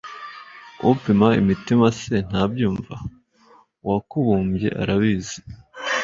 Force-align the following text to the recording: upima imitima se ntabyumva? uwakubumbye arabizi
upima 0.89 1.27
imitima 1.41 1.87
se 2.01 2.15
ntabyumva? 2.29 2.95
uwakubumbye 3.83 4.67
arabizi 4.81 5.39